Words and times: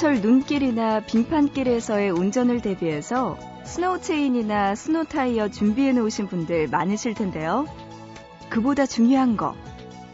겨울철 0.00 0.22
눈길이나 0.22 1.00
빙판길에서의 1.00 2.10
운전을 2.10 2.62
대비해서 2.62 3.38
스노우 3.64 4.00
체인이나 4.00 4.74
스노타이어 4.74 5.50
준비해 5.50 5.92
놓으신 5.92 6.26
분들 6.26 6.68
많으실 6.68 7.12
텐데요. 7.12 7.66
그보다 8.48 8.86
중요한 8.86 9.36
거, 9.36 9.54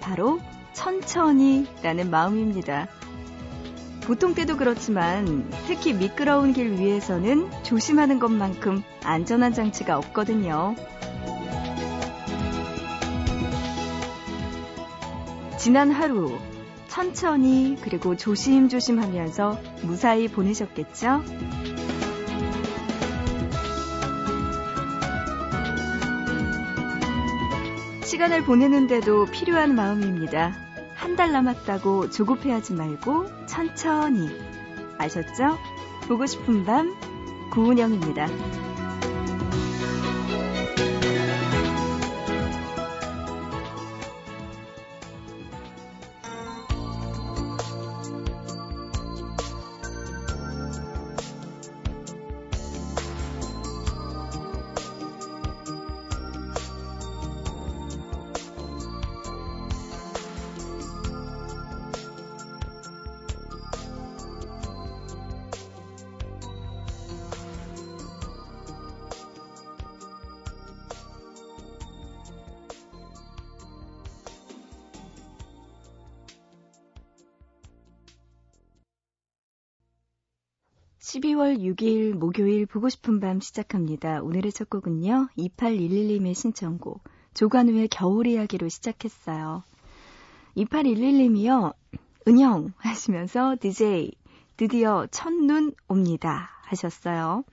바로 0.01 0.41
천천히 0.73 1.69
라는 1.85 2.11
마음입니다. 2.11 2.89
보통 4.03 4.35
때도 4.35 4.57
그렇지만 4.57 5.49
특히 5.69 5.93
미끄러운 5.93 6.53
길 6.53 6.73
위에서는 6.73 7.49
조심하는 7.63 8.19
것만큼 8.19 8.83
안전한 9.05 9.55
장치가 9.55 9.97
없거든요. 9.99 10.75
지난 15.57 15.93
하루 15.93 16.37
천천히 16.97 17.77
그리고 17.83 18.17
조심조심 18.17 18.99
하면서 18.99 19.61
무사히 19.83 20.29
보내셨겠죠? 20.29 21.23
시간을 28.03 28.45
보내는데도 28.45 29.27
필요한 29.27 29.75
마음입니다. 29.75 30.57
한 30.95 31.17
달 31.17 31.33
남았다고 31.33 32.09
조급해하지 32.11 32.73
말고 32.73 33.47
천천히. 33.47 34.31
아셨죠? 34.97 35.59
보고 36.09 36.25
싶은 36.25 36.65
밤, 36.65 36.95
구은영입니다. 37.53 38.27
12월 81.17 81.59
6일 81.59 82.13
목요일 82.13 82.67
보고 82.67 82.91
싶은 82.91 83.21
밤 83.21 83.41
시작합니다. 83.41 84.21
오늘의 84.23 84.53
첫 84.53 84.69
곡은요. 84.69 85.29
2811님의 85.39 86.35
신청곡 86.35 87.03
조관우의 87.33 87.89
겨울 87.89 88.27
이야기로 88.27 88.69
시작했어요. 88.69 89.65
2811님이요. 90.59 91.75
은영 92.29 92.73
하시면서 92.77 93.57
DJ 93.59 94.13
드디어 94.59 95.07
첫눈 95.11 95.73
옵니다 95.89 96.51
하셨어요. 96.65 97.45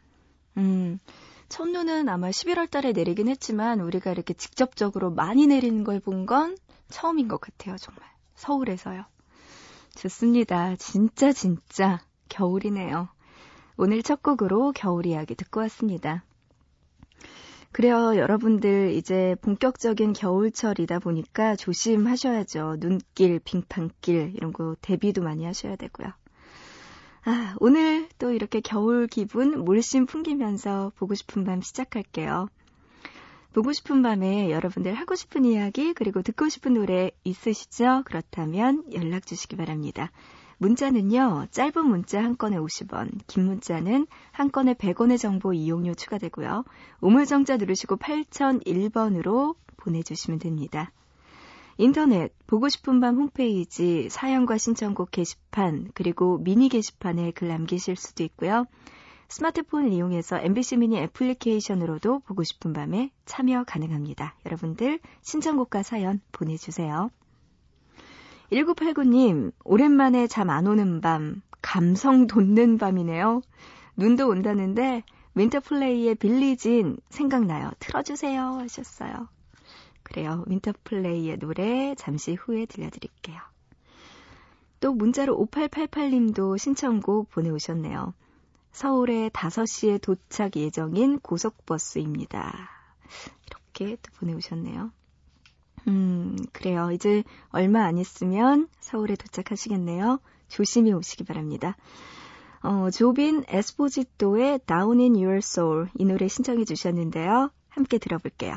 음, 0.57 0.99
첫눈은 1.47 2.09
아마 2.09 2.31
11월 2.31 2.69
달에 2.69 2.91
내리긴 2.91 3.29
했지만 3.29 3.79
우리가 3.79 4.11
이렇게 4.11 4.33
직접적으로 4.33 5.09
많이 5.09 5.47
내리는 5.47 5.83
걸 5.85 5.99
본 6.01 6.25
건 6.25 6.57
처음인 6.89 7.29
것 7.29 7.39
같아요. 7.39 7.77
정말. 7.77 8.03
서울에서요. 8.35 9.05
좋습니다. 9.95 10.75
진짜 10.75 11.31
진짜 11.31 12.01
겨울이네요. 12.27 13.07
오늘 13.77 14.03
첫 14.03 14.21
곡으로 14.21 14.71
겨울 14.73 15.05
이야기 15.05 15.35
듣고 15.35 15.59
왔습니다. 15.61 16.23
그래요, 17.71 18.15
여러분들 18.15 18.91
이제 18.91 19.35
본격적인 19.41 20.13
겨울철이다 20.13 20.99
보니까 20.99 21.55
조심하셔야죠. 21.55 22.77
눈길, 22.79 23.39
빙판길 23.39 24.33
이런 24.35 24.53
거 24.53 24.75
대비도 24.81 25.23
많이 25.23 25.43
하셔야 25.45 25.75
되고요. 25.75 26.13
아, 27.25 27.55
오늘 27.59 28.07
또 28.19 28.31
이렇게 28.31 28.59
겨울 28.59 29.07
기분 29.07 29.63
물씬 29.63 30.05
풍기면서 30.05 30.91
보고 30.97 31.15
싶은 31.15 31.45
밤 31.45 31.61
시작할게요. 31.61 32.47
보고 33.53 33.71
싶은 33.71 34.01
밤에 34.01 34.51
여러분들 34.51 34.93
하고 34.93 35.15
싶은 35.15 35.45
이야기 35.45 35.93
그리고 35.93 36.21
듣고 36.21 36.49
싶은 36.49 36.73
노래 36.73 37.11
있으시죠? 37.23 38.03
그렇다면 38.05 38.83
연락 38.93 39.25
주시기 39.25 39.55
바랍니다. 39.55 40.11
문자는요, 40.57 41.47
짧은 41.51 41.85
문자 41.85 42.23
한 42.23 42.37
건에 42.37 42.57
50원, 42.57 43.11
긴 43.27 43.45
문자는 43.45 44.07
한 44.31 44.51
건에 44.51 44.73
100원의 44.73 45.17
정보 45.17 45.53
이용료 45.53 45.95
추가되고요. 45.95 46.63
우물정자 47.01 47.57
누르시고 47.57 47.97
8001번으로 47.97 49.55
보내주시면 49.77 50.39
됩니다. 50.39 50.91
인터넷, 51.77 52.31
보고 52.45 52.69
싶은 52.69 52.99
밤 52.99 53.17
홈페이지, 53.17 54.07
사연과 54.09 54.57
신청곡 54.57 55.09
게시판, 55.11 55.89
그리고 55.93 56.37
미니 56.37 56.69
게시판에 56.69 57.31
글 57.31 57.47
남기실 57.47 57.95
수도 57.95 58.23
있고요. 58.23 58.65
스마트폰을 59.29 59.91
이용해서 59.91 60.37
MBC 60.39 60.77
미니 60.77 60.97
애플리케이션으로도 60.99 62.19
보고 62.19 62.43
싶은 62.43 62.73
밤에 62.73 63.09
참여 63.25 63.63
가능합니다. 63.63 64.35
여러분들 64.45 64.99
신청곡과 65.23 65.81
사연 65.81 66.21
보내주세요. 66.31 67.09
1989님, 68.51 69.51
오랜만에 69.63 70.27
잠 70.27 70.49
안 70.49 70.67
오는 70.67 71.01
밤, 71.01 71.41
감성 71.61 72.27
돋는 72.27 72.77
밤이네요. 72.77 73.41
눈도 73.95 74.27
온다는데, 74.27 75.03
윈터플레이의 75.35 76.15
빌리진 76.15 76.97
생각나요. 77.09 77.71
틀어주세요. 77.79 78.41
하셨어요. 78.59 79.27
그래요. 80.03 80.43
윈터플레이의 80.47 81.37
노래 81.39 81.95
잠시 81.95 82.33
후에 82.35 82.65
들려드릴게요. 82.65 83.39
또 84.79 84.93
문자로 84.93 85.37
5888님도 85.47 86.57
신청곡 86.57 87.31
보내오셨네요. 87.31 88.13
서울에 88.71 89.29
5시에 89.29 90.01
도착 90.01 90.55
예정인 90.57 91.19
고속버스입니다. 91.19 92.69
이렇게 93.47 93.95
또 94.01 94.11
보내오셨네요. 94.19 94.91
음, 95.87 96.37
그래요. 96.53 96.91
이제 96.91 97.23
얼마 97.49 97.83
안 97.85 97.97
있으면 97.97 98.67
서울에 98.79 99.15
도착하시겠네요. 99.15 100.19
조심히 100.47 100.93
오시기 100.93 101.23
바랍니다. 101.25 101.75
어, 102.61 102.89
조빈 102.89 103.43
에스포지토의 103.47 104.59
Down 104.65 104.99
in 104.99 105.15
Your 105.15 105.37
Soul 105.37 105.89
이 105.95 106.05
노래 106.05 106.27
신청해 106.27 106.63
주셨는데요. 106.65 107.51
함께 107.69 107.97
들어볼게요. 107.97 108.55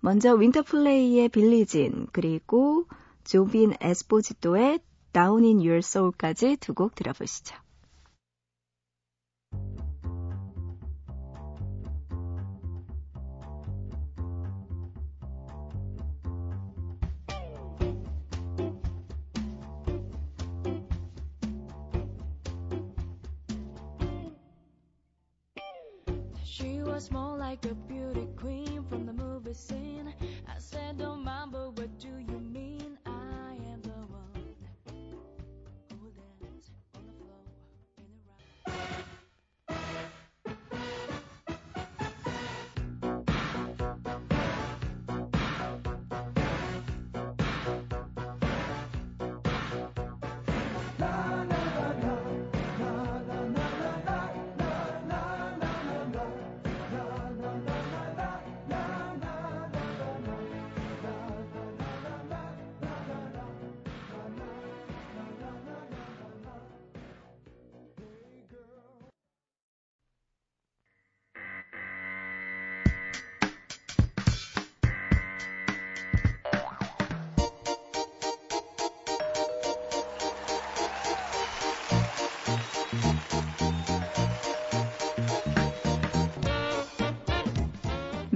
먼저 0.00 0.32
윈터플레이의 0.34 1.28
빌리진 1.28 2.06
그리고 2.12 2.86
조빈 3.24 3.74
에스포지토의 3.80 4.80
Down 5.12 5.44
in 5.44 5.58
Your 5.58 5.78
Soul까지 5.78 6.56
두 6.56 6.72
곡 6.72 6.94
들어보시죠. 6.94 7.54
Was 26.90 27.10
more 27.12 27.36
like 27.36 27.64
a 27.66 27.74
beauty 27.74 28.26
queen 28.36 28.84
from 28.88 29.06
the 29.06 29.12
movie 29.12 29.54
scene. 29.54 30.12
I 30.48 30.58
said, 30.58 30.98
don't 30.98 31.24
mind, 31.24 31.52
but 31.52 31.78
what 31.78 31.98
do 32.00 32.08
you 32.08 32.40
mean? 32.40 32.69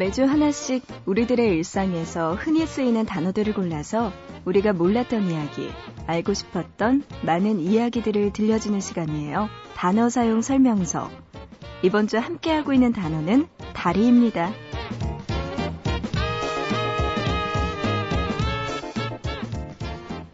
매주 0.04 0.24
하나씩 0.24 0.84
우리들의 1.06 1.48
일상에서 1.48 2.34
흔히 2.34 2.66
쓰이는 2.66 3.06
단어들을 3.06 3.54
골라서 3.54 4.12
우리가 4.44 4.74
몰랐던 4.74 5.30
이야기, 5.30 5.70
알고 6.06 6.34
싶었던 6.34 7.04
많은 7.22 7.58
이야기들을 7.58 8.34
들려주는 8.34 8.80
시간이에요. 8.80 9.48
단어 9.74 10.10
사용 10.10 10.42
설명서. 10.42 11.08
이번 11.80 12.06
주 12.06 12.18
함께하고 12.18 12.74
있는 12.74 12.92
단어는 12.92 13.46
다리입니다. 13.72 14.52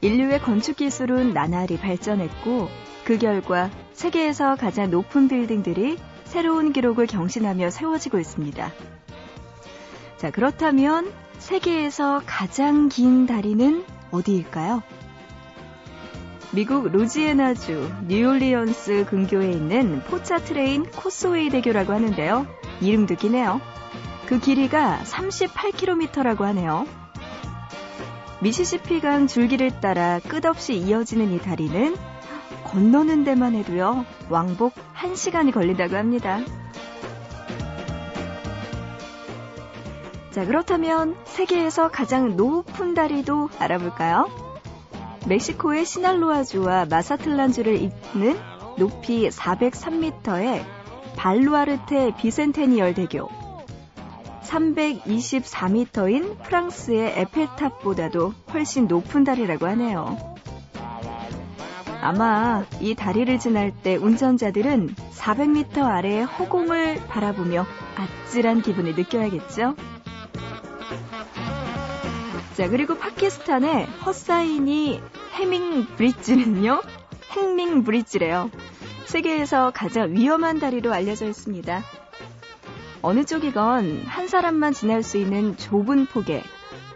인류의 0.00 0.40
건축 0.40 0.78
기술은 0.78 1.32
나날이 1.32 1.76
발전했고 1.76 2.68
그 3.04 3.18
결과 3.18 3.70
세계에서 3.92 4.56
가장 4.56 4.90
높은 4.90 5.28
빌딩들이 5.28 5.96
새로운 6.24 6.72
기록을 6.72 7.06
경신하며 7.06 7.70
세워지고 7.70 8.18
있습니다. 8.18 8.72
자, 10.20 10.30
그렇다면 10.30 11.10
세계에서 11.38 12.20
가장 12.26 12.90
긴 12.90 13.24
다리는 13.24 13.86
어디일까요? 14.10 14.82
미국 16.50 16.92
루이지애나주 16.92 17.90
뉴올리언스 18.06 19.06
근교에 19.08 19.50
있는 19.50 20.02
폰차트레인 20.02 20.84
코스웨이 20.84 21.48
대교라고 21.48 21.94
하는데요. 21.94 22.46
이름도 22.82 23.14
기네요. 23.14 23.62
그 24.26 24.38
길이가 24.38 25.00
38km라고 25.04 26.42
하네요. 26.42 26.84
미시시피강 28.42 29.26
줄기를 29.26 29.80
따라 29.80 30.18
끝없이 30.18 30.74
이어지는 30.74 31.32
이 31.32 31.38
다리는 31.38 31.96
건너는 32.64 33.24
데만 33.24 33.54
해도요, 33.54 34.04
왕복 34.28 34.74
1시간이 34.96 35.54
걸린다고 35.54 35.96
합니다. 35.96 36.40
자, 40.30 40.46
그렇다면 40.46 41.16
세계에서 41.24 41.90
가장 41.90 42.36
높은 42.36 42.94
다리도 42.94 43.50
알아볼까요? 43.58 44.28
멕시코의 45.26 45.84
시날로아주와 45.84 46.86
마사틀란주를 46.86 47.76
잇는 48.14 48.38
높이 48.78 49.28
403m의 49.28 50.64
발루아르테 51.16 52.14
비센테니얼 52.16 52.94
대교. 52.94 53.28
324m인 54.44 56.40
프랑스의 56.42 57.20
에펠탑보다도 57.20 58.32
훨씬 58.52 58.86
높은 58.86 59.24
다리라고 59.24 59.66
하네요. 59.66 60.16
아마 62.00 62.64
이 62.80 62.94
다리를 62.94 63.38
지날 63.38 63.72
때 63.72 63.96
운전자들은 63.96 64.94
400m 64.94 65.82
아래의 65.82 66.24
허공을 66.24 67.06
바라보며 67.08 67.66
아찔한 67.96 68.62
기분을 68.62 68.94
느껴야겠죠? 68.94 69.74
자, 72.60 72.68
그리고 72.68 72.94
파키스탄의 72.94 73.86
허사인이 74.04 75.00
해밍 75.32 75.86
브릿지는요, 75.96 76.82
행밍 77.30 77.84
브릿지래요. 77.84 78.50
세계에서 79.06 79.72
가장 79.74 80.12
위험한 80.12 80.58
다리로 80.58 80.92
알려져 80.92 81.26
있습니다. 81.26 81.82
어느 83.00 83.24
쪽이건 83.24 84.02
한 84.04 84.28
사람만 84.28 84.74
지날 84.74 85.02
수 85.02 85.16
있는 85.16 85.56
좁은 85.56 86.04
폭에 86.04 86.42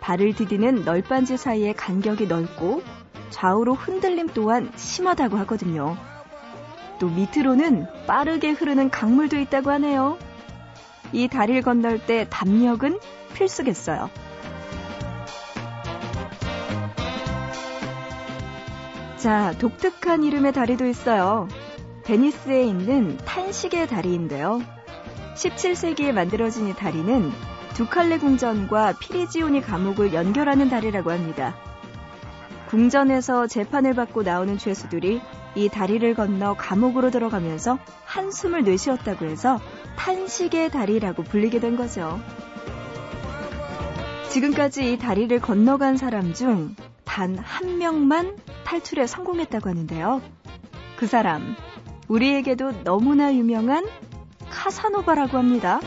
발을 0.02 0.34
디디는 0.34 0.84
널빤지 0.84 1.38
사이의 1.38 1.72
간격이 1.72 2.26
넓고 2.26 2.82
좌우로 3.30 3.72
흔들림 3.72 4.28
또한 4.34 4.70
심하다고 4.76 5.38
하거든요. 5.38 5.96
또 7.00 7.08
밑으로는 7.08 7.86
빠르게 8.06 8.50
흐르는 8.50 8.90
강물도 8.90 9.38
있다고 9.38 9.70
하네요. 9.70 10.18
이 11.14 11.26
다리를 11.28 11.62
건널 11.62 12.04
때 12.04 12.26
담력은 12.28 12.98
필수겠어요. 13.32 14.10
자, 19.24 19.54
독특한 19.58 20.22
이름의 20.22 20.52
다리도 20.52 20.84
있어요. 20.84 21.48
베니스에 22.04 22.62
있는 22.62 23.16
탄식의 23.24 23.86
다리인데요. 23.86 24.60
17세기에 25.34 26.12
만들어진 26.12 26.68
이 26.68 26.74
다리는 26.74 27.32
두 27.72 27.88
칼레 27.88 28.18
궁전과 28.18 28.98
피리지오니 28.98 29.62
감옥을 29.62 30.12
연결하는 30.12 30.68
다리라고 30.68 31.10
합니다. 31.10 31.56
궁전에서 32.68 33.46
재판을 33.46 33.94
받고 33.94 34.24
나오는 34.24 34.58
죄수들이 34.58 35.22
이 35.54 35.68
다리를 35.70 36.14
건너 36.14 36.52
감옥으로 36.52 37.10
들어가면서 37.10 37.78
한숨을 38.04 38.64
내쉬었다고 38.64 39.24
해서 39.24 39.58
탄식의 39.96 40.70
다리라고 40.70 41.22
불리게 41.22 41.60
된 41.60 41.76
거죠. 41.76 42.20
지금까지 44.28 44.92
이 44.92 44.98
다리를 44.98 45.40
건너간 45.40 45.96
사람 45.96 46.34
중 46.34 46.76
단 47.14 47.38
한 47.38 47.78
명만 47.78 48.36
탈출에 48.74 49.06
성공했다고 49.06 49.70
하는데요. 49.70 50.20
그 50.96 51.06
사람, 51.06 51.54
우리에게도 52.08 52.82
너무나 52.82 53.32
유명한 53.32 53.86
카사노바라고 54.50 55.38
합니다. 55.38 55.80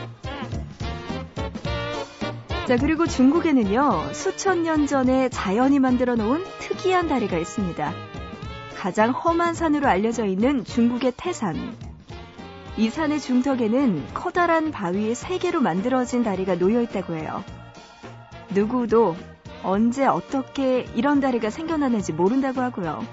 자, 2.66 2.76
그리고 2.76 3.06
중국에는요, 3.06 4.12
수천 4.12 4.62
년 4.62 4.86
전에 4.86 5.28
자연이 5.28 5.78
만들어 5.78 6.14
놓은 6.14 6.44
특이한 6.60 7.08
다리가 7.08 7.36
있습니다. 7.36 7.92
가장 8.76 9.10
험한 9.10 9.52
산으로 9.52 9.86
알려져 9.86 10.24
있는 10.24 10.64
중국의 10.64 11.12
태산. 11.16 11.76
이 12.78 12.88
산의 12.88 13.20
중턱에는 13.20 14.14
커다란 14.14 14.70
바위 14.70 15.12
3개로 15.12 15.60
만들어진 15.60 16.22
다리가 16.22 16.56
놓여 16.56 16.80
있다고 16.82 17.16
해요. 17.16 17.44
누구도 18.50 19.16
언제 19.62 20.06
어떻게 20.06 20.86
이런 20.94 21.20
다리가 21.20 21.50
생겨나는지 21.50 22.12
모른다고 22.12 22.60
하고요. 22.60 23.04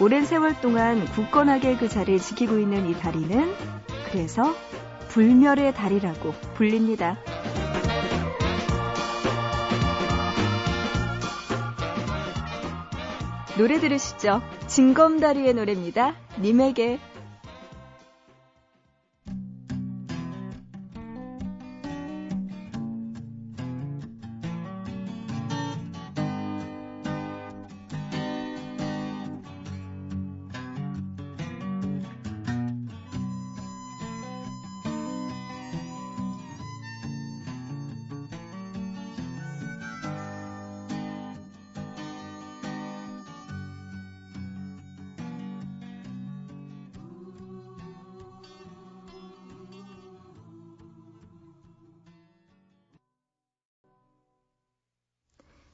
오랜 0.00 0.24
세월 0.24 0.60
동안 0.60 1.04
굳건하게 1.06 1.76
그 1.76 1.88
자리를 1.88 2.20
지키고 2.20 2.58
있는 2.58 2.88
이 2.88 2.94
다리는 2.94 3.52
그래서 4.10 4.54
불멸의 5.08 5.74
다리라고 5.74 6.32
불립니다. 6.54 7.16
노래 13.56 13.80
들으시죠? 13.80 14.40
진검다리의 14.68 15.54
노래입니다. 15.54 16.14
님에게 16.40 17.00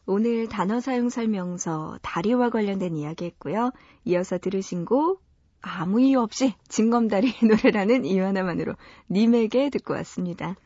오늘 0.07 0.49
단어 0.49 0.81
사용 0.81 1.09
설명서 1.09 1.99
다리와 2.03 2.51
관련된 2.51 2.97
이야기 2.97 3.25
했고요. 3.27 3.73
이어서 4.05 4.39
들으신 4.39 4.85
곡 4.85 5.23
아무 5.61 6.01
이유 6.01 6.21
없이 6.21 6.55
징검다리의 6.69 7.35
노래라는 7.49 8.05
이유 8.05 8.25
하나만으로 8.25 8.75
님에게 9.11 9.71
듣고 9.71 9.95
왔습니다. 9.95 10.57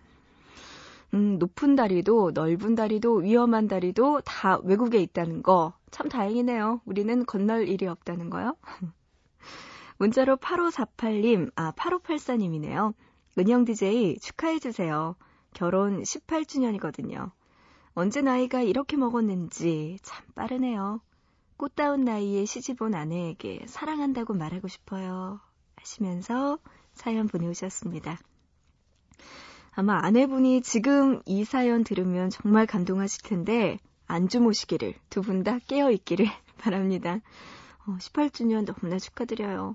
음, 1.15 1.39
높은 1.39 1.77
다리도 1.77 2.33
넓은 2.35 2.75
다리도 2.75 3.17
위험한 3.17 3.69
다리도 3.69 4.23
다 4.23 4.59
외국에 4.65 4.99
있다는 4.99 5.43
거 5.43 5.79
참 5.91 6.09
다행이네요. 6.09 6.81
우리는 6.85 7.25
건널 7.27 7.69
일이 7.69 7.87
없다는 7.87 8.31
거요. 8.31 8.57
문자로 9.99 10.37
8548님, 10.37 11.51
아, 11.57 11.73
8584님이네요. 11.73 12.95
은영 13.39 13.65
DJ 13.65 14.19
축하해 14.21 14.59
주세요. 14.59 15.17
결혼 15.55 16.03
18주년이거든요. 16.03 17.31
언제 17.99 18.21
나이가 18.23 18.63
이렇게 18.63 18.97
먹었는지 18.97 19.99
참 20.03 20.25
빠르네요. 20.37 21.01
꽃다운 21.57 22.05
나이에 22.05 22.45
시집온 22.45 22.95
아내에게 22.95 23.65
사랑한다고 23.67 24.35
말하고 24.35 24.69
싶어요. 24.69 25.41
하시면서 25.75 26.61
사연 26.95 27.27
보내오셨습니다. 27.27 28.21
아마 29.73 29.99
아내분이 30.01 30.63
지금 30.63 31.21
이 31.27 31.45
사연 31.45 31.83
들으면 31.83 32.31
정말 32.31 32.67
감동하실 32.67 33.23
텐데 33.25 33.79
안 34.07 34.29
주무시기를 34.29 34.95
두 35.11 35.21
분 35.23 35.43
다 35.43 35.59
깨어 35.67 35.91
있기를 35.91 36.27
바랍니다. 36.59 37.19
어, 37.85 37.97
18주년 37.99 38.65
너무나 38.65 39.01
축하드려요. 39.01 39.75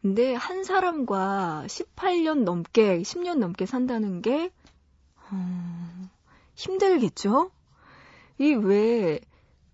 근데 0.00 0.32
한 0.34 0.62
사람과 0.62 1.64
18년 1.66 2.44
넘게, 2.44 3.02
10년 3.02 3.38
넘게 3.38 3.66
산다는 3.66 4.22
게 4.22 4.52
어, 5.32 6.08
힘들겠죠? 6.56 7.50
이 8.38 8.54
왜, 8.54 9.20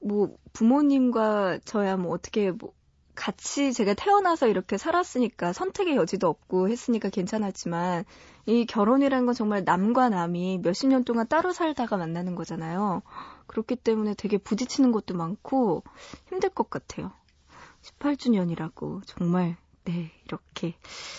뭐, 0.01 0.37
부모님과 0.53 1.61
저야 1.65 1.97
뭐 1.97 2.13
어떻게 2.13 2.51
뭐, 2.51 2.73
같이 3.15 3.73
제가 3.73 3.95
태어나서 3.95 4.49
이렇게 4.49 4.79
살았으니까 4.79 5.53
선택의 5.53 5.97
여지도 5.97 6.29
없고 6.29 6.69
했으니까 6.69 7.11
괜찮았지만 7.11 8.05
이 8.47 8.65
결혼이란 8.65 9.27
건 9.27 9.35
정말 9.35 9.65
남과 9.65 10.09
남이 10.09 10.61
몇십 10.63 10.89
년 10.89 11.05
동안 11.05 11.29
따로 11.29 11.53
살다가 11.53 11.97
만나는 11.97 12.35
거잖아요. 12.35 13.03
그렇기 13.47 13.77
때문에 13.77 14.15
되게 14.15 14.39
부딪히는 14.39 14.93
것도 14.93 15.15
많고 15.15 15.83
힘들 16.29 16.49
것 16.49 16.71
같아요. 16.71 17.13
18주년이라고 17.83 19.03
정말 19.07 19.57
네, 19.85 20.11
이렇게 20.25 20.77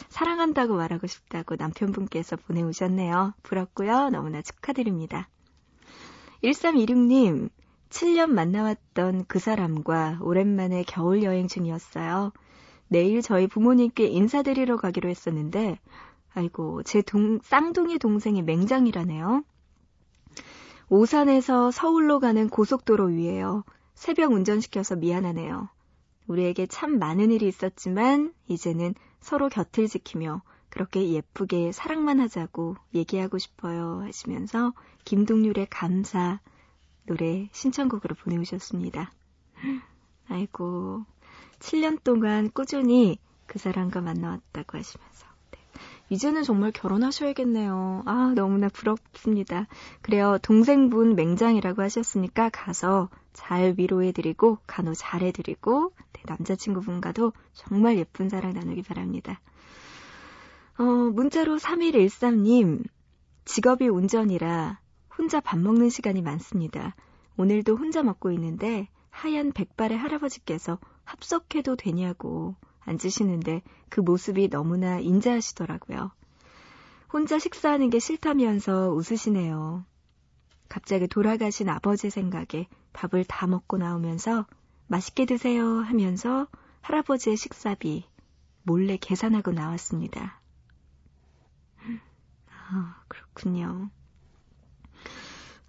사랑한다고 0.10 0.75
말하고 0.75 1.05
싶다고 1.08 1.55
남편분께서 1.58 2.38
보내오셨네요. 2.38 3.34
부럽고요. 3.43 4.10
너무나 4.10 4.41
축하드립니다. 4.41 5.27
1326님, 6.44 7.50
7년 7.90 8.30
만나왔던 8.32 9.26
그 9.28 9.40
사람과 9.40 10.20
오랜만에 10.22 10.84
겨울 10.84 11.24
여행 11.24 11.48
중이었어요. 11.48 12.34
내일 12.90 13.22
저희 13.22 13.48
부모님께 13.48 14.08
인사드리러 14.08 14.76
가기로 14.76 15.10
했었는데, 15.10 15.80
아이고, 16.34 16.84
제 16.84 17.02
동, 17.02 17.40
쌍둥이 17.44 17.98
동생이 17.98 18.42
맹장이라네요. 18.42 19.44
오산에서 20.90 21.72
서울로 21.72 22.20
가는 22.20 22.50
고속도로 22.50 23.06
위에요. 23.06 23.64
새벽 23.96 24.34
운전시켜서 24.34 24.98
미안하네요. 24.98 25.70
우리에게 26.28 26.68
참 26.68 27.00
많은 27.00 27.32
일이 27.32 27.48
있었지만 27.48 28.34
이제는 28.48 28.96
서로 29.22 29.48
곁을 29.48 29.88
지키며 29.88 30.42
그렇게 30.74 31.08
예쁘게 31.12 31.72
사랑만 31.72 32.20
하자고 32.20 32.77
얘기하고 32.96 33.38
싶어요 33.38 34.01
하시면서 34.08 34.74
김동률의 35.06 35.68
감사 35.70 36.39
노래 37.06 37.48
신청곡으로 37.51 38.15
보내오셨습니다. 38.15 39.12
아이고 40.30 41.06
7년 41.60 42.03
동안 42.03 42.50
꾸준히 42.51 43.20
그 43.46 43.60
사람과 43.60 44.01
만나왔다고 44.01 44.80
하시면서 44.80 45.27
네. 45.51 45.60
이제는 46.10 46.42
정말 46.42 46.72
결혼하셔야겠네요. 46.72 48.01
아 48.08 48.34
너무나 48.36 48.68
부럽습니다. 48.68 49.68
그래요 50.01 50.39
동생분 50.42 51.13
맹장이라고 51.13 51.84
하셨으니까 51.84 52.50
가서 52.50 53.10
잘 53.32 53.75
위로해드리고 53.77 54.58
간호 54.65 54.96
잘해드리고 54.96 55.94
남자친구분과도 56.25 57.32
정말 57.53 58.00
예쁜 58.00 58.27
사랑 58.30 58.53
나누기 58.53 58.82
바랍니다. 58.82 59.39
어, 60.80 60.84
문자로 60.84 61.58
3113님, 61.58 62.84
직업이 63.46 63.88
운전이라 63.88 64.80
혼자 65.15 65.39
밥 65.39 65.60
먹는 65.60 65.89
시간이 65.89 66.24
많습니다. 66.24 66.96
오늘도 67.38 67.75
혼자 67.75 68.01
먹고 68.01 68.32
있는데 68.32 68.88
하얀 69.12 69.51
백발의 69.51 69.96
할아버지께서 69.98 70.80
합석해도 71.03 71.75
되냐고 71.75 72.56
앉으시는데 72.80 73.62
그 73.89 74.00
모습이 74.01 74.50
너무나 74.50 75.00
인자하시더라고요. 75.00 76.12
혼자 77.12 77.38
식사하는 77.38 77.92
게 77.92 78.00
싫다면서 78.00 78.94
웃으시네요. 78.94 79.86
갑자기 80.70 81.08
돌아가신 81.08 81.70
아버지 81.70 82.10
생각에 82.10 82.68
밥을 82.94 83.25
다 83.25 83.46
먹고 83.46 83.77
나오면서 83.77 84.48
맛있게 84.88 85.25
드세요 85.25 85.68
하면서 85.82 86.48
할아버지의 86.82 87.38
식사비 87.38 88.06
몰래 88.63 88.98
계산하고 88.98 89.51
나왔습니다. 89.51 90.42
아, 93.36 93.40
그렇군요. 93.40 93.90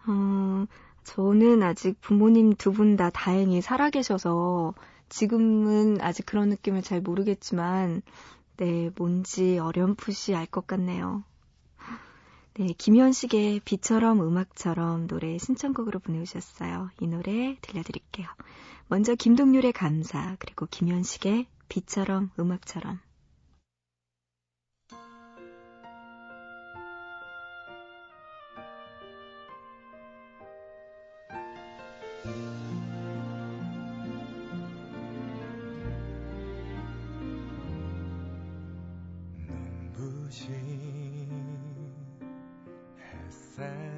어, 0.06 0.66
저는 1.04 1.62
아직 1.62 2.00
부모님 2.00 2.54
두 2.54 2.72
분 2.72 2.96
다 2.96 3.10
다행히 3.10 3.60
살아계셔서 3.60 4.74
지금은 5.08 6.00
아직 6.00 6.26
그런 6.26 6.48
느낌을 6.48 6.82
잘 6.82 7.00
모르겠지만, 7.00 8.02
네, 8.56 8.90
뭔지 8.96 9.58
어렴풋이 9.58 10.34
알 10.34 10.46
것 10.46 10.66
같네요. 10.66 11.24
네, 12.54 12.66
김현식의 12.78 13.60
비처럼 13.64 14.20
음악처럼 14.20 15.06
노래 15.08 15.38
신청곡으로 15.38 15.98
보내주셨어요. 16.00 16.90
이 17.00 17.06
노래 17.06 17.56
들려드릴게요. 17.60 18.26
먼저 18.88 19.14
김동률의 19.14 19.72
감사, 19.72 20.36
그리고 20.38 20.66
김현식의 20.70 21.46
비처럼 21.68 22.30
음악처럼. 22.38 23.00
sad. 43.56 43.93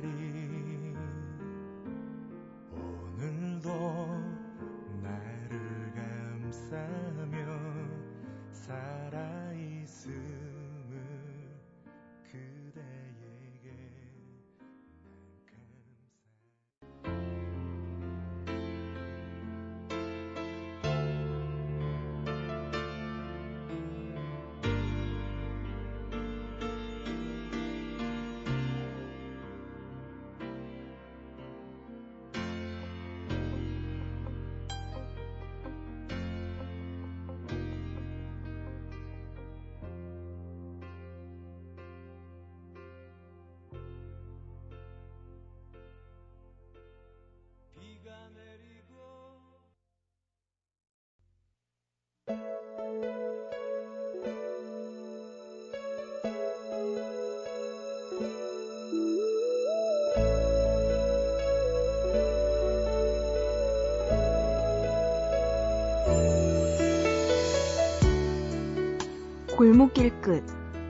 골목길 69.56 70.20
끝 70.20 70.44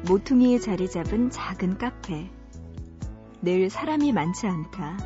모퉁이에 0.09 0.59
자리 0.59 0.91
잡은 0.91 1.31
작은 1.31 1.79
카페. 1.79 2.29
늘 3.41 3.71
사람이 3.71 4.11
많지 4.11 4.49
않다. 4.49 4.99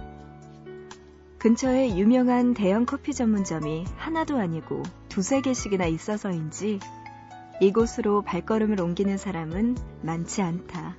근처에 1.36 1.98
유명한 1.98 2.54
대형 2.54 2.86
커피 2.86 3.12
전문점이 3.12 3.84
하나도 3.98 4.38
아니고 4.38 4.82
두세 5.10 5.42
개씩이나 5.42 5.84
있어서인지 5.84 6.80
이곳으로 7.60 8.22
발걸음을 8.22 8.80
옮기는 8.80 9.18
사람은 9.18 9.76
많지 10.00 10.40
않다. 10.40 10.96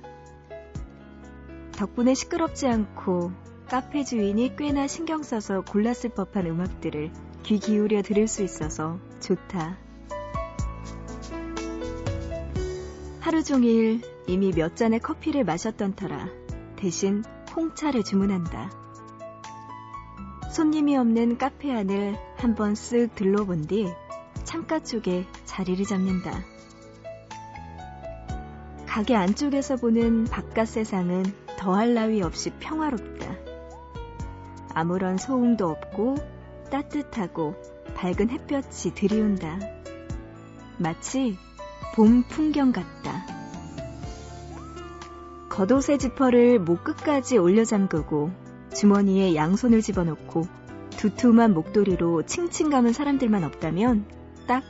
덕분에 1.72 2.14
시끄럽지 2.14 2.68
않고 2.68 3.32
카페 3.66 4.04
주인이 4.04 4.54
꽤나 4.54 4.86
신경 4.86 5.24
써서 5.24 5.62
골랐을 5.62 6.10
법한 6.14 6.46
음악들을 6.46 7.10
귀 7.42 7.58
기울여 7.58 8.02
들을 8.02 8.28
수 8.28 8.44
있어서 8.44 9.00
좋다. 9.18 9.78
하루 13.32 13.42
종일 13.42 14.02
이미 14.26 14.52
몇 14.52 14.76
잔의 14.76 15.00
커피를 15.00 15.42
마셨던 15.42 15.94
터라 15.94 16.28
대신 16.76 17.24
홍차를 17.56 18.04
주문한다. 18.04 18.70
손님이 20.50 20.98
없는 20.98 21.38
카페 21.38 21.72
안을 21.72 22.14
한번 22.36 22.74
쓱 22.74 23.14
들러본 23.14 23.68
뒤 23.68 23.88
창가 24.44 24.80
쪽에 24.80 25.24
자리를 25.46 25.82
잡는다. 25.86 26.44
가게 28.86 29.16
안쪽에서 29.16 29.76
보는 29.76 30.24
바깥 30.24 30.68
세상은 30.68 31.24
더할 31.58 31.94
나위 31.94 32.20
없이 32.20 32.50
평화롭다. 32.60 33.34
아무런 34.74 35.16
소음도 35.16 35.70
없고 35.70 36.16
따뜻하고 36.70 37.54
밝은 37.94 38.28
햇볕이 38.28 38.92
들이운다. 38.92 39.58
마치 40.76 41.38
봄 41.94 42.22
풍경 42.24 42.72
같다. 42.72 43.26
겉옷의 45.48 45.98
지퍼를 45.98 46.58
목 46.58 46.84
끝까지 46.84 47.38
올려 47.38 47.64
잠그고 47.64 48.30
주머니에 48.74 49.34
양손을 49.34 49.82
집어넣고 49.82 50.46
두툼한 50.90 51.52
목도리로 51.52 52.22
칭칭 52.22 52.70
감은 52.70 52.92
사람들만 52.92 53.44
없다면 53.44 54.06
딱 54.46 54.62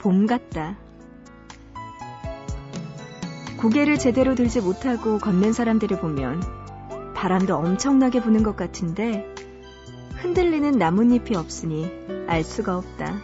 봄 0.00 0.26
같다. 0.26 0.78
고개를 3.58 3.98
제대로 3.98 4.34
들지 4.34 4.62
못하고 4.62 5.18
걷는 5.18 5.52
사람들을 5.52 6.00
보면 6.00 6.42
바람도 7.14 7.54
엄청나게 7.54 8.22
부는 8.22 8.42
것 8.42 8.56
같은데 8.56 9.26
흔들리는 10.16 10.72
나뭇잎이 10.72 11.36
없으니 11.36 11.92
알 12.26 12.42
수가 12.42 12.78
없다. 12.78 13.20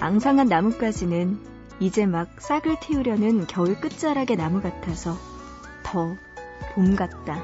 앙상한 0.00 0.48
나뭇가지는 0.48 1.38
이제 1.78 2.06
막 2.06 2.40
싹을 2.40 2.80
틔우려는 2.80 3.46
겨울 3.46 3.80
끝자락의 3.80 4.36
나무 4.36 4.60
같아서 4.60 5.16
더 5.82 6.16
봄 6.74 6.94
같다. 6.94 7.42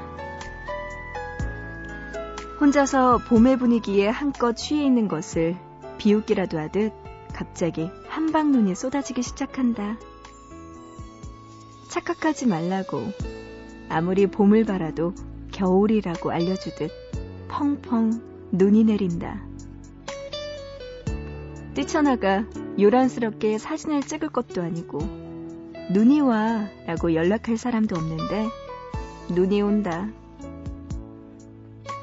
혼자서 2.59 3.19
봄의 3.27 3.57
분위기에 3.57 4.07
한껏 4.07 4.55
취해 4.55 4.83
있는 4.85 5.07
것을 5.07 5.55
비웃기라도 5.97 6.57
하듯 6.57 6.91
갑자기 7.33 7.89
한방눈이 8.07 8.73
쏟아지기 8.73 9.21
시작한다. 9.21 9.97
착각하지 11.89 12.47
말라고 12.47 13.01
아무리 13.89 14.27
봄을 14.27 14.65
바라도 14.65 15.13
겨울이라고 15.51 16.31
알려주듯 16.31 16.91
펑펑 17.47 18.21
눈이 18.51 18.85
내린다. 18.85 19.45
뛰쳐나가 21.77 22.43
요란스럽게 22.79 23.59
사진을 23.59 24.01
찍을 24.01 24.29
것도 24.29 24.63
아니고 24.63 24.97
눈이 25.91 26.21
와 26.21 26.67
라고 26.87 27.13
연락할 27.13 27.55
사람도 27.55 27.95
없는데 27.95 28.47
눈이 29.29 29.61
온다. 29.61 30.09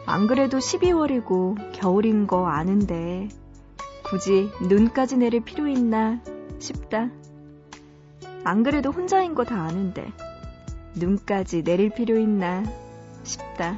안 0.06 0.28
그래도 0.28 0.58
12월이고 0.58 1.72
겨울인 1.72 2.28
거 2.28 2.46
아는데 2.46 3.28
굳이 4.04 4.48
눈까지 4.62 5.16
내릴 5.16 5.40
필요 5.40 5.66
있나 5.66 6.20
싶다. 6.60 7.10
안 8.44 8.62
그래도 8.62 8.92
혼자인 8.92 9.34
거 9.34 9.42
다 9.42 9.60
아는데 9.60 10.06
눈까지 10.94 11.64
내릴 11.64 11.90
필요 11.90 12.16
있나 12.16 12.62
싶다. 13.24 13.76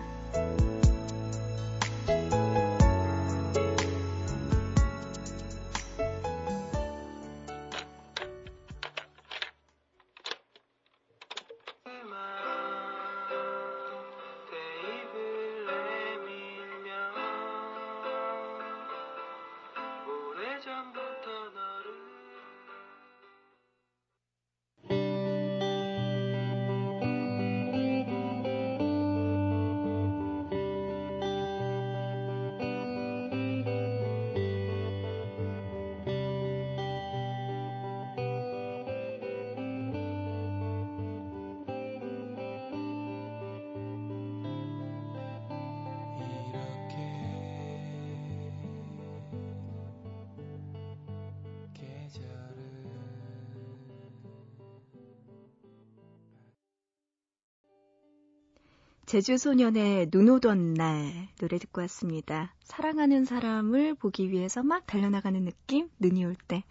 제주소년의 59.07 60.11
눈 60.11 60.29
오던 60.29 60.75
날 60.75 61.29
노래 61.39 61.59
듣고 61.59 61.81
왔습니다. 61.83 62.53
사랑하는 62.65 63.25
사람을 63.25 63.95
보기 63.95 64.33
위해서 64.33 64.65
막 64.65 64.85
달려나가는 64.85 65.45
느낌? 65.45 65.89
눈이 66.01 66.25
올 66.25 66.35
때. 66.49 66.65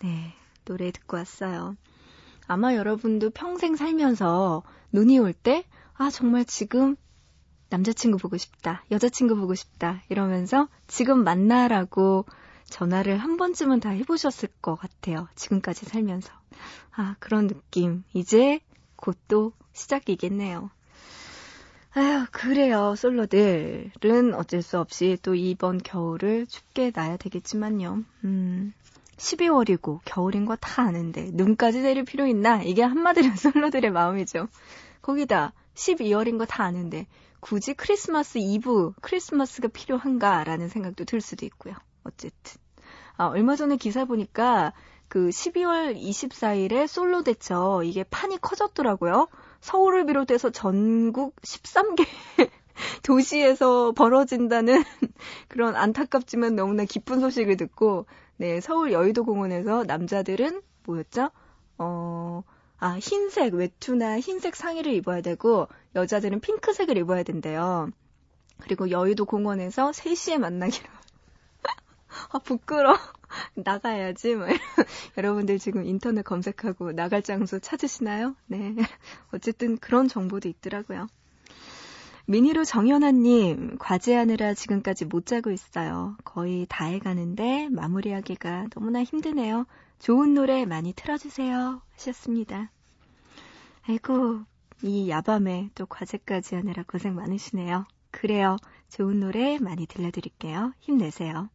네, 0.00 0.34
노래 0.66 0.90
듣고 0.90 1.16
왔어요. 1.16 1.76
아마 2.46 2.74
여러분도 2.74 3.30
평생 3.30 3.74
살면서 3.74 4.64
눈이 4.92 5.18
올 5.18 5.32
때, 5.32 5.64
아, 5.94 6.10
정말 6.10 6.44
지금 6.44 6.94
남자친구 7.70 8.18
보고 8.18 8.36
싶다, 8.36 8.84
여자친구 8.90 9.36
보고 9.36 9.54
싶다, 9.54 10.02
이러면서 10.10 10.68
지금 10.86 11.24
만나라고 11.24 12.26
전화를 12.66 13.16
한 13.16 13.38
번쯤은 13.38 13.80
다 13.80 13.88
해보셨을 13.90 14.50
것 14.60 14.74
같아요. 14.74 15.26
지금까지 15.36 15.86
살면서. 15.86 16.34
아, 16.94 17.16
그런 17.18 17.46
느낌. 17.46 18.04
이제 18.12 18.60
곧 18.94 19.16
또 19.28 19.52
시작이겠네요. 19.72 20.70
아휴, 21.96 22.26
그래요. 22.30 22.94
솔로들은 22.94 24.34
어쩔 24.34 24.60
수 24.62 24.78
없이 24.78 25.16
또 25.22 25.34
이번 25.34 25.78
겨울을 25.78 26.46
춥게 26.46 26.92
나야 26.94 27.16
되겠지만요. 27.16 28.04
음, 28.24 28.72
12월이고 29.16 30.00
겨울인 30.04 30.44
거 30.44 30.56
다 30.56 30.82
아는데 30.82 31.30
눈까지 31.32 31.80
내릴 31.80 32.04
필요 32.04 32.26
있나? 32.26 32.62
이게 32.62 32.82
한마디로 32.82 33.28
솔로들의 33.36 33.90
마음이죠. 33.90 34.48
거기다 35.00 35.54
12월인 35.74 36.36
거 36.38 36.44
다 36.46 36.64
아는데 36.64 37.06
굳이 37.40 37.72
크리스마스 37.74 38.38
이브, 38.38 38.92
크리스마스가 39.00 39.68
필요한가라는 39.68 40.68
생각도 40.68 41.04
들 41.06 41.20
수도 41.22 41.46
있고요. 41.46 41.74
어쨌든. 42.04 42.60
아, 43.16 43.26
얼마 43.28 43.56
전에 43.56 43.76
기사 43.76 44.04
보니까 44.04 44.74
그 45.08 45.28
12월 45.30 45.96
24일에 45.98 46.86
솔로 46.86 47.22
대처 47.22 47.82
이게 47.84 48.02
판이 48.04 48.38
커졌더라고요. 48.42 49.28
서울을 49.66 50.06
비롯해서 50.06 50.50
전국 50.50 51.34
13개 51.42 52.06
도시에서 53.02 53.90
벌어진다는 53.90 54.84
그런 55.48 55.74
안타깝지만 55.74 56.54
너무나 56.54 56.84
기쁜 56.84 57.18
소식을 57.18 57.56
듣고, 57.56 58.06
네, 58.36 58.60
서울 58.60 58.92
여의도 58.92 59.24
공원에서 59.24 59.82
남자들은 59.82 60.62
뭐였죠? 60.84 61.30
어, 61.78 62.44
아, 62.78 62.98
흰색 63.00 63.54
외투나 63.54 64.20
흰색 64.20 64.54
상의를 64.54 64.92
입어야 64.92 65.20
되고, 65.20 65.66
여자들은 65.96 66.38
핑크색을 66.40 66.96
입어야 66.98 67.24
된대요. 67.24 67.90
그리고 68.60 68.92
여의도 68.92 69.24
공원에서 69.24 69.90
3시에 69.90 70.38
만나기로. 70.38 70.88
아, 72.30 72.38
부끄러워. 72.38 72.96
나가야지. 73.54 74.34
뭐 74.34 74.46
여러분들 75.16 75.58
지금 75.58 75.84
인터넷 75.84 76.22
검색하고 76.22 76.92
나갈 76.92 77.22
장소 77.22 77.58
찾으시나요? 77.58 78.36
네. 78.46 78.74
어쨌든 79.32 79.76
그런 79.78 80.08
정보도 80.08 80.48
있더라고요. 80.48 81.08
미니로 82.28 82.64
정연아님, 82.64 83.76
과제하느라 83.78 84.54
지금까지 84.54 85.04
못 85.04 85.26
자고 85.26 85.52
있어요. 85.52 86.16
거의 86.24 86.66
다 86.68 86.86
해가는데 86.86 87.68
마무리하기가 87.70 88.66
너무나 88.70 89.04
힘드네요. 89.04 89.64
좋은 90.00 90.34
노래 90.34 90.64
많이 90.64 90.92
틀어주세요. 90.92 91.80
하셨습니다. 91.92 92.72
아이고, 93.88 94.40
이 94.82 95.08
야밤에 95.08 95.70
또 95.76 95.86
과제까지 95.86 96.56
하느라 96.56 96.82
고생 96.82 97.14
많으시네요. 97.14 97.86
그래요. 98.10 98.56
좋은 98.88 99.20
노래 99.20 99.58
많이 99.58 99.86
들려드릴게요. 99.86 100.72
힘내세요. 100.80 101.48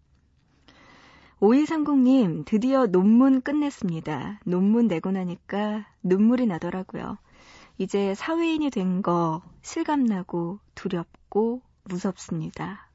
5130님, 1.42 2.46
드디어 2.46 2.86
논문 2.88 3.42
끝냈습니다. 3.42 4.40
논문 4.46 4.88
내고 4.88 5.12
나니까 5.12 5.86
눈물이 6.04 6.46
나더라고요. 6.46 7.18
이제 7.78 8.14
사회인이 8.16 8.70
된 8.70 9.02
거 9.02 9.42
실감나고 9.64 10.60
두렵고 10.76 11.62
무섭습니다. 11.86 12.90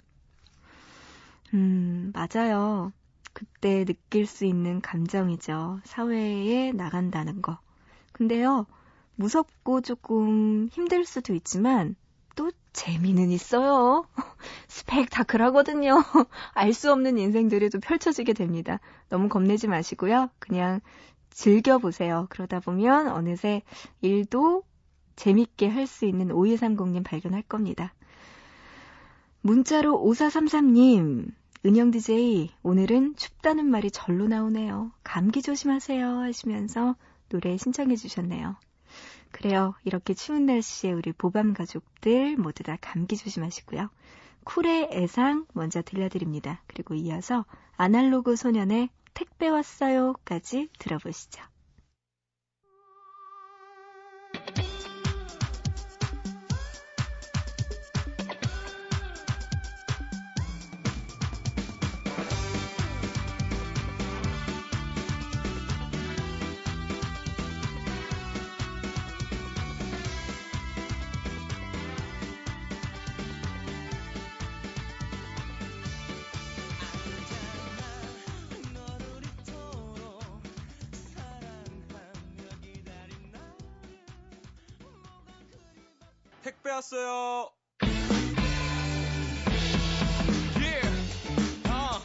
음, 1.55 2.13
맞아요. 2.15 2.93
그때 3.33 3.85
느낄 3.85 4.27
수 4.27 4.45
있는 4.45 4.81
감정이죠. 4.81 5.81
사회에 5.85 6.73
나간다는 6.73 7.43
거. 7.43 7.59
근데요, 8.13 8.67
무섭고 9.17 9.83
조금 9.83 10.69
힘들 10.73 11.05
수도 11.05 11.35
있지만, 11.35 11.97
또 12.37 12.53
재미는 12.73 13.31
있어요. 13.33 14.07
스펙타클하거든요. 14.69 16.03
알 16.55 16.73
수 16.73 16.93
없는 16.93 17.19
인생들이 17.19 17.71
또 17.71 17.81
펼쳐지게 17.81 18.35
됩니다. 18.35 18.79
너무 19.09 19.29
겁내지 19.29 19.67
마시고요. 19.67 20.31
그냥 20.39 20.81
즐겨보세요. 21.31 22.27
그러다 22.31 22.61
보면 22.61 23.09
어느새 23.09 23.63
일도 24.03 24.63
재밌게 25.17 25.69
할 25.69 25.87
수 25.87 26.05
있는 26.05 26.29
5230님 26.29 27.03
발견할 27.05 27.43
겁니다. 27.43 27.95
문자로 29.41 30.03
5433님, 30.05 31.31
은영 31.65 31.91
DJ, 31.91 32.51
오늘은 32.63 33.17
춥다는 33.17 33.67
말이 33.67 33.91
절로 33.91 34.29
나오네요. 34.29 34.93
감기 35.03 35.41
조심하세요. 35.43 36.19
하시면서 36.21 36.97
노래 37.29 37.57
신청해 37.57 37.97
주셨네요. 37.97 38.57
그래요. 39.37 39.75
이렇게 39.85 40.15
추운 40.15 40.47
날씨에 40.47 40.93
우리 40.93 41.13
보밤 41.13 41.53
가족들 41.53 42.39
모두 42.39 42.63
다 42.63 42.79
감기 42.81 43.19
조심하시고요. 43.19 43.91
쿨의 44.45 44.89
애상 44.93 45.45
먼저 45.53 45.83
들려드립니다. 45.83 46.63
그리고 46.67 46.95
이어서 46.95 47.45
아날로그 47.77 48.35
소년의 48.35 48.89
택배 49.13 49.49
왔어요까지 49.49 50.71
들어보시죠. 50.79 51.43
왔어요. 86.87 87.51
Yeah. 90.57 90.89
Uh. 91.67 91.99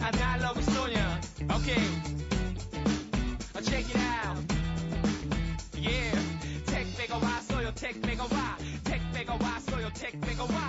아날로그 0.00 0.62
소년. 0.62 1.20
Okay. 1.50 1.82
Uh, 3.56 3.62
check 3.62 3.88
it 3.90 3.96
out. 3.98 4.38
Yeah. 5.74 6.14
택배가 6.66 7.18
왔어요. 7.18 7.74
택배가 7.74 8.22
와. 8.24 8.56
택배가 8.84 9.34
왔어요. 9.34 9.90
택배가 9.92 10.44
와. 10.44 10.67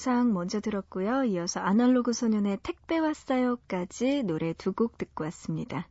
애상 0.00 0.32
먼저 0.32 0.60
들었고요. 0.60 1.24
이어서 1.24 1.60
아날로그 1.60 2.14
소년의 2.14 2.60
택배 2.62 2.98
왔어요까지 2.98 4.22
노래 4.22 4.54
두 4.54 4.72
곡 4.72 4.96
듣고 4.96 5.24
왔습니다. 5.24 5.86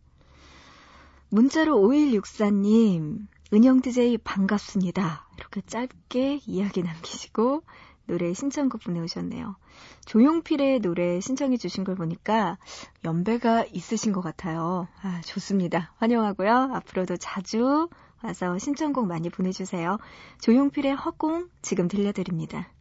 문자로 1.30 1.80
5164님, 1.80 3.28
은영 3.54 3.82
DJ 3.82 4.18
반갑습니다. 4.18 5.28
이렇게 5.38 5.62
짧게 5.62 6.40
이야기 6.48 6.82
남기시고 6.82 7.62
노래 8.08 8.34
신청곡 8.34 8.82
보내오셨네요. 8.84 9.56
조용필의 10.06 10.80
노래 10.80 11.20
신청해 11.20 11.58
주신 11.58 11.84
걸 11.84 11.94
보니까 11.94 12.58
연배가 13.06 13.66
있으신 13.66 14.12
것 14.12 14.22
같아요. 14.22 14.88
아, 15.04 15.22
좋습니다. 15.22 15.94
환영하고요. 15.98 16.72
앞으로도 16.74 17.18
자주 17.18 17.90
와서 18.24 18.58
신청곡 18.58 19.06
많이 19.06 19.30
보내주세요. 19.30 20.00
조용필의 20.42 20.96
허공 20.96 21.48
지금 21.62 21.88
들려드립니다. 21.88 22.72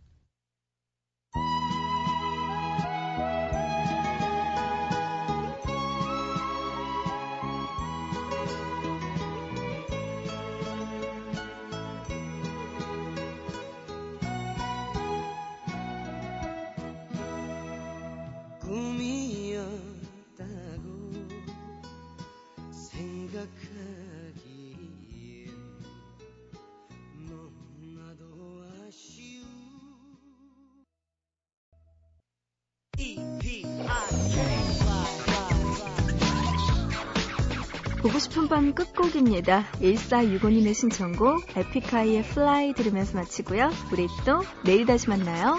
보고 38.01 38.19
싶은 38.19 38.49
밤 38.49 38.75
끝곡입니다. 38.75 39.65
1465님의 39.81 40.75
신청곡 40.75 41.57
에픽하이의 41.57 42.23
Fly 42.25 42.73
들으면서 42.73 43.19
마치고요. 43.19 43.71
우리 43.93 44.07
또 44.25 44.43
내일 44.65 44.87
다시 44.87 45.09
만나요. 45.09 45.59